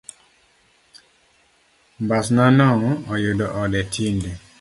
Mbasnano 2.03 2.69
oyudo 3.13 3.45
ode 3.61 3.81
tinde. 3.93 4.31